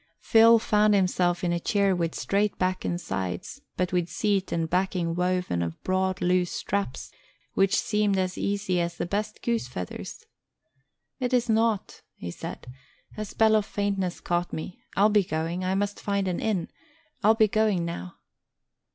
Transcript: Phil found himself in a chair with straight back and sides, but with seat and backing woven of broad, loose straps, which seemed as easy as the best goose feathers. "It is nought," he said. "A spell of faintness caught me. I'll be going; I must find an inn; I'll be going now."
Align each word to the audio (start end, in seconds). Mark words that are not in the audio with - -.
Phil 0.19 0.57
found 0.57 0.95
himself 0.95 1.43
in 1.43 1.53
a 1.53 1.59
chair 1.59 1.95
with 1.95 2.15
straight 2.15 2.57
back 2.57 2.83
and 2.83 2.99
sides, 2.99 3.61
but 3.77 3.93
with 3.93 4.09
seat 4.09 4.51
and 4.51 4.67
backing 4.67 5.13
woven 5.13 5.61
of 5.61 5.79
broad, 5.83 6.21
loose 6.23 6.49
straps, 6.51 7.11
which 7.53 7.75
seemed 7.75 8.17
as 8.17 8.35
easy 8.35 8.79
as 8.81 8.97
the 8.97 9.05
best 9.05 9.43
goose 9.43 9.67
feathers. 9.67 10.25
"It 11.19 11.35
is 11.35 11.49
nought," 11.49 12.01
he 12.15 12.31
said. 12.31 12.65
"A 13.15 13.23
spell 13.25 13.55
of 13.55 13.67
faintness 13.67 14.21
caught 14.21 14.51
me. 14.51 14.81
I'll 14.97 15.09
be 15.09 15.23
going; 15.23 15.63
I 15.63 15.75
must 15.75 15.99
find 16.01 16.27
an 16.27 16.39
inn; 16.39 16.69
I'll 17.23 17.35
be 17.35 17.47
going 17.47 17.85
now." 17.85 18.15